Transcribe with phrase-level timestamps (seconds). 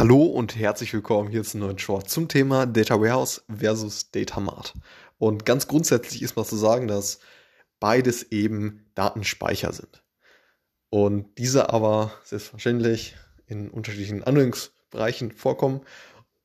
[0.00, 4.72] Hallo und herzlich willkommen hier zum neuen Short zum Thema Data Warehouse versus Data Mart.
[5.18, 7.18] Und ganz grundsätzlich ist mal zu sagen, dass
[7.80, 10.02] beides eben Datenspeicher sind.
[10.88, 13.14] Und diese aber selbstverständlich
[13.46, 15.82] in unterschiedlichen Anwendungsbereichen vorkommen.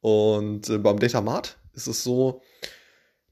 [0.01, 2.41] Und äh, beim Data Mart ist es so,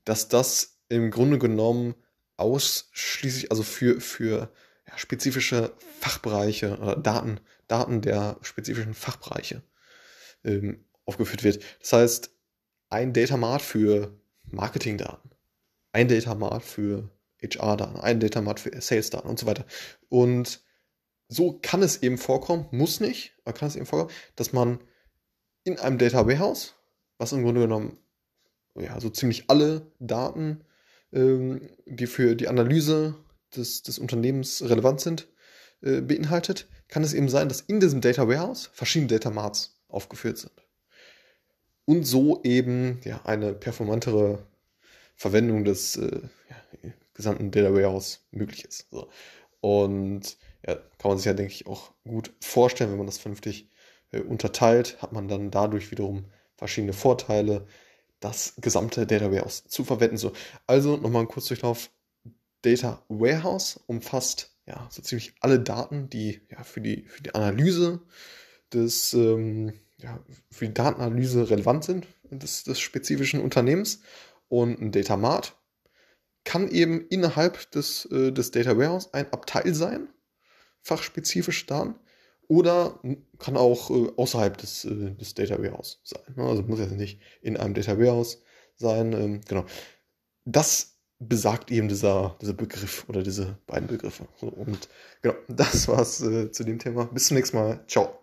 [0.06, 1.96] dass das im Grunde genommen
[2.38, 4.50] ausschließlich, also für, für
[4.88, 9.64] ja, spezifische Fachbereiche oder Daten, Daten der spezifischen Fachbereiche
[10.44, 11.64] ähm, aufgeführt wird.
[11.80, 12.32] Das heißt,
[12.90, 15.32] ein Datamart für Marketingdaten,
[15.92, 17.10] ein Datamart für
[17.42, 19.66] HR-Daten, ein Datamart für Sales-Daten und so weiter.
[20.10, 20.62] Und
[21.28, 24.80] so kann es eben vorkommen, muss nicht, aber kann es eben vorkommen, dass man
[25.64, 26.76] in einem Data Warehouse,
[27.18, 27.98] was im Grunde genommen
[28.76, 30.64] ja, so ziemlich alle Daten,
[31.12, 33.16] ähm, die für die Analyse
[33.56, 35.28] des, des Unternehmens relevant sind,
[35.82, 40.38] äh, beinhaltet, kann es eben sein, dass in diesem Data Warehouse verschiedene Data Marts aufgeführt
[40.38, 40.52] sind.
[41.86, 44.46] Und so eben ja, eine performantere
[45.16, 48.88] Verwendung des äh, ja, gesamten Data Warehouse möglich ist.
[48.90, 49.10] So.
[49.60, 53.70] Und ja, kann man sich ja, denke ich, auch gut vorstellen, wenn man das vernünftig
[54.12, 57.68] äh, unterteilt, hat man dann dadurch wiederum verschiedene Vorteile,
[58.20, 60.16] das gesamte Data Warehouse zu verwenden.
[60.18, 60.32] So,
[60.66, 61.90] also nochmal ein Kurzdurchlauf.
[62.62, 68.00] Data Warehouse umfasst ja so ziemlich alle Daten, die ja für die, für die Analyse
[68.74, 70.20] des, ähm, ja,
[70.52, 74.02] für die Datenanalyse relevant sind des, des spezifischen Unternehmens.
[74.50, 75.56] Und ein Data Mart
[76.44, 80.10] kann eben innerhalb des, äh, des Data Warehouse ein Abteil sein,
[80.82, 81.96] fachspezifische Daten,
[82.48, 83.00] oder
[83.40, 86.22] kann auch äh, außerhalb des, äh, des Data Warehouse sein.
[86.36, 86.44] Ne?
[86.44, 88.42] Also muss jetzt nicht in einem Data Warehouse
[88.76, 89.14] sein.
[89.14, 89.66] Ähm, genau.
[90.46, 94.28] Das besagt eben dieser, dieser Begriff oder diese beiden Begriffe.
[94.42, 94.90] Und
[95.22, 97.06] genau, das war's äh, zu dem Thema.
[97.06, 97.84] Bis zum nächsten Mal.
[97.88, 98.23] Ciao.